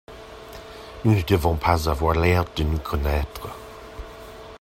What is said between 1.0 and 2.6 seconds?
Nous ne devons pas avoir l’air